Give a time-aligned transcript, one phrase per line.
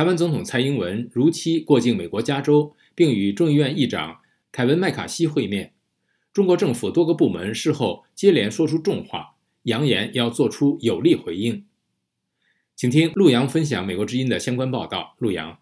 [0.00, 4.16] 台湾总统蔡英文如期过境美国加州，并与众议院议长
[4.50, 5.74] 凯文·麦卡锡会面。
[6.32, 9.34] 中国政府多个部门事后接连说出重话，
[9.64, 11.66] 扬言要做出有力回应。
[12.74, 15.16] 请听陆洋分享美国之音的相关报道。
[15.18, 15.58] 陆洋，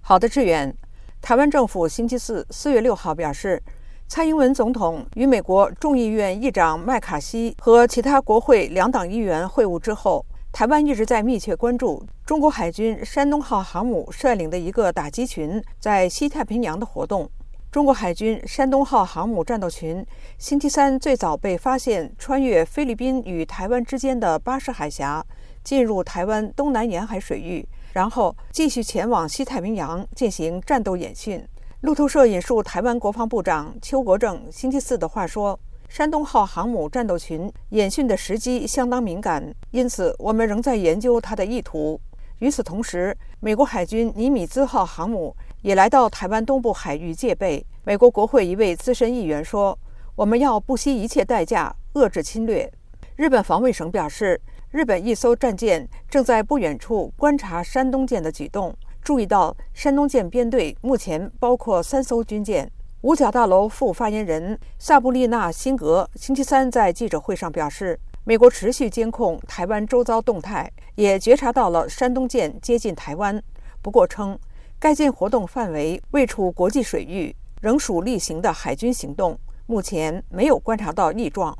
[0.00, 0.76] 好的，志远。
[1.20, 3.62] 台湾政府星期四四月六号表示，
[4.08, 17.28] 蔡英文总统与美国众议院议长麦卡锡和其他国会两党议员会晤之后，台湾一直在密切关注中国海军山东号航母率领的一个打击群在西太平洋的活动。
[17.70, 20.04] 中国海军山东号航母战斗群
[20.36, 25.24] 星期三最早被发现穿越菲律宾与台湾之间的巴士海峡，
[25.64, 27.66] 进入台湾东南沿海水域。
[27.94, 31.42] 然后继续前往西太平洋进行战斗演训。
[31.80, 35.58] 路透社引述台湾国防部长邱国正星期四的话说
[35.94, 42.00] ：“山东号航母战斗群演训的时机相当敏感，因此我们仍在研究它的意图。”
[42.40, 47.62] 与此同时，美国海军尼米兹号航母也来到台湾东部海域戒备。
[47.84, 49.78] 美国国会一位资深议员说
[50.16, 52.72] ：“我们要不惜一切代价遏制侵略。”
[53.16, 54.40] 日本防卫省表示。
[54.70, 62.72] 日本一艘战舰正在不远处观察山东舰的举动，注意到山东舰编队目前包括三艘军舰。
[63.02, 73.42] 五角大楼副发言人萨布丽娜·辛格星期三在记者会上表示，美国持续监控台湾周遭动态，也觉察到了山东舰接近台湾。
[73.82, 74.38] 不过称，
[74.78, 79.36] 该舰活动范围未处国际水域，仍属例行的海军行动，
[79.66, 81.52] 目前没有观察到异状。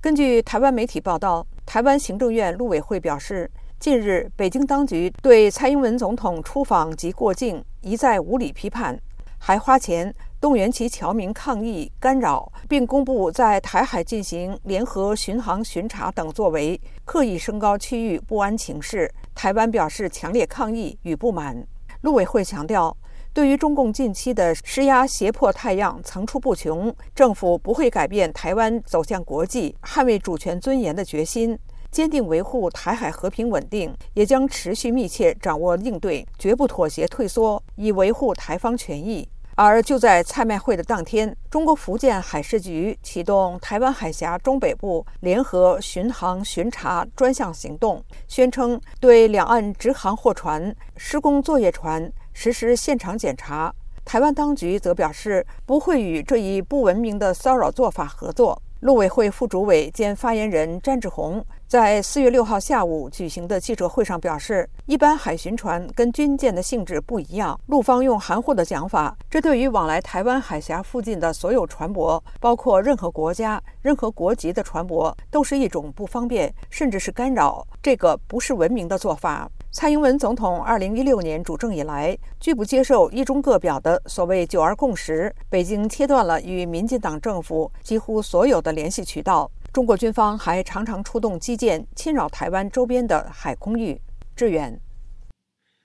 [0.00, 1.44] 根据台湾媒体报道。
[1.66, 3.50] 台湾行政院陆委会表示，
[3.80, 9.00] 近日北京当局对蔡英文总统出访及过境一再无理批判，
[9.46, 19.12] 还花钱动员其侨民抗议干扰，并公布在台海进行联合巡航巡查等作为，刻意升高区域不安情势。
[19.34, 21.62] 台湾表示强烈抗议与不满。
[22.00, 22.96] 陆委会强调。
[23.34, 31.58] 对于中共近期的施压胁迫，太阳层出不穷，政府不会改变台湾走向国际、捍卫主权尊严的决心，
[31.90, 39.28] 坚定维护台海和平稳定，也将持续密切掌握应对，绝不妥协退缩，以维护台方权益。
[39.56, 52.12] 而就在蔡麦会的当天，中国福建海事局启动台湾海峡中北部联合巡航巡查专项行动，宣称对两岸直航货船、施工作业船。
[52.32, 53.72] 实施现场检查，
[54.04, 58.60] 台湾当局则表示不会与这一不文明的骚扰做法合作。
[58.80, 77.66] 陆委会副主委兼发言人詹志宏在四月六号下午举行的记者会上表示，一般海巡船跟军舰的性质不一样，陆方用含糊的讲法，这对于往来台湾海峡附近的所有船舶，包括任何国家、任何国籍的船舶，都是一种不方便，甚至是干扰。
[77.82, 79.50] 这个不是文明的做法。
[79.72, 89.50] 蔡英文总统二零一六年主政以来，拒不接受一中各表的所谓“九二共识”，北京切断了与民进党政府几乎所有的联系渠道。
[89.74, 94.00] 中国军方还常常出动基建侵扰台湾周边的海空域。
[94.36, 94.80] 支援，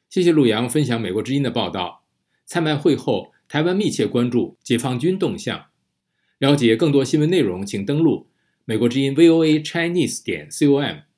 [0.08, 2.04] 谢谢陆洋分享美国之音的报道。
[2.46, 5.66] 参拜会后，台湾密切关注解放军动向。
[6.38, 8.28] 了解更多新闻内容，请登录
[8.66, 11.09] 美国之音 VOA Chinese 点 com。